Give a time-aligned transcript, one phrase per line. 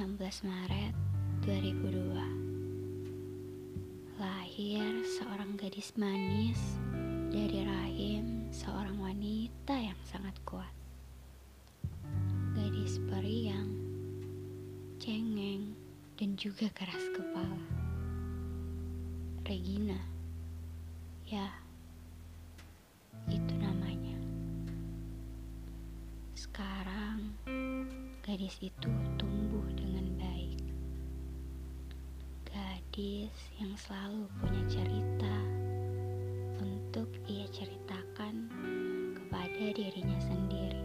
[0.00, 0.96] Maret
[1.44, 6.56] 2002 Lahir seorang gadis manis
[7.28, 10.72] dari rahim seorang wanita yang sangat kuat.
[12.56, 13.76] Gadis periang,
[14.96, 15.76] cengeng,
[16.16, 17.60] dan juga keras kepala.
[19.44, 20.00] Regina.
[21.28, 21.52] Ya,
[23.28, 24.16] itu namanya.
[26.32, 27.36] Sekarang
[28.24, 28.88] gadis itu
[29.20, 29.68] tumbuh
[32.90, 35.36] Gadis yang selalu punya cerita
[36.58, 38.50] untuk ia ceritakan
[39.14, 40.82] kepada dirinya sendiri.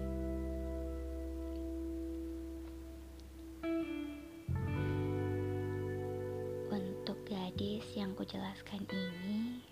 [6.70, 9.66] Untuk gadis yang kujelaskan ini,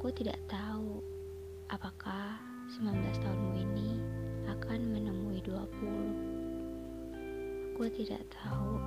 [0.00, 1.04] Aku tidak tahu
[1.68, 2.40] apakah
[2.72, 4.00] 19 tahunmu ini
[4.48, 5.60] akan menemui 20.
[7.76, 8.80] Aku tidak tahu.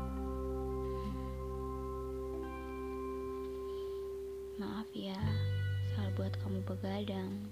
[4.57, 5.21] Maaf ya,
[5.93, 7.45] salah buat kamu begadang.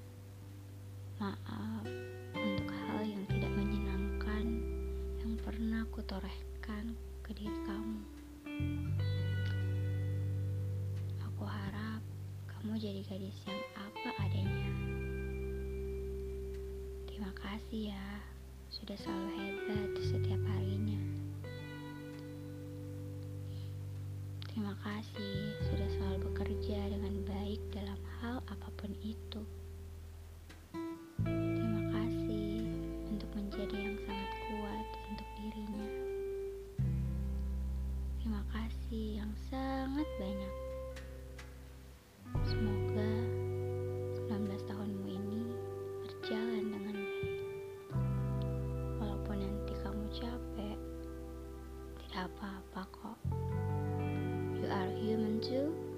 [1.22, 1.86] Maaf
[2.34, 4.58] untuk hal yang tidak menyenangkan
[5.22, 8.02] yang pernah aku torehkan ke diri kamu.
[12.62, 14.70] Kamu jadi gadis yang apa adanya.
[17.10, 18.08] Terima kasih ya,
[18.70, 21.02] sudah selalu hebat setiap harinya.
[24.46, 29.42] Terima kasih sudah selalu bekerja dengan baik dalam hal apa pun itu.
[31.26, 32.62] Terima kasih
[33.10, 35.88] untuk menjadi yang sangat kuat untuk dirinya.
[38.22, 40.71] Terima kasih yang sangat banyak.
[52.22, 53.18] Apa-apa kok.
[54.62, 55.91] You are human too.